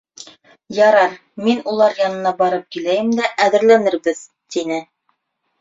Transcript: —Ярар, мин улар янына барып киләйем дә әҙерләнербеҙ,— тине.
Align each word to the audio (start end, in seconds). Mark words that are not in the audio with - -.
—Ярар, 0.87 1.13
мин 1.49 1.59
улар 1.73 1.93
янына 2.01 2.31
барып 2.41 2.65
киләйем 2.77 3.13
дә 3.21 3.31
әҙерләнербеҙ,— 3.47 4.25
тине. 4.57 4.83